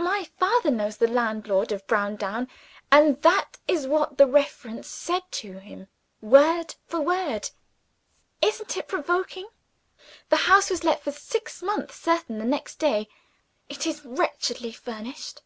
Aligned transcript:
My 0.00 0.24
father 0.40 0.72
knows 0.72 0.96
the 0.96 1.06
landlord 1.06 1.70
of 1.70 1.86
Browndown; 1.86 2.48
and 2.90 3.22
that 3.22 3.56
is 3.68 3.86
what 3.86 4.18
the 4.18 4.26
reference 4.26 4.88
said 4.88 5.22
to 5.30 5.60
him, 5.60 5.86
word 6.20 6.74
for 6.88 7.00
word. 7.00 7.50
Isn't 8.42 8.76
it 8.76 8.88
provoking? 8.88 9.46
The 10.28 10.38
house 10.50 10.70
was 10.70 10.82
let 10.82 11.04
for 11.04 11.12
six 11.12 11.62
months 11.62 11.94
certain, 11.94 12.38
the 12.40 12.44
next 12.44 12.80
day. 12.80 13.08
It 13.68 13.86
is 13.86 14.04
wretchedly 14.04 14.72
furnished. 14.72 15.42